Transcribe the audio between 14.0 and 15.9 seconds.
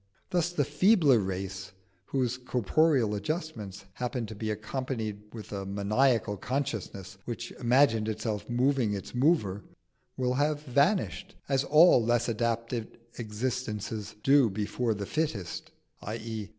do before the fittest